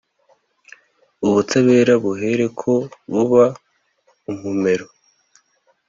ubutabera 1.27 1.93
buhere 2.03 2.45
ko 2.59 2.73
buba 3.11 3.45
umumero! 4.31 4.85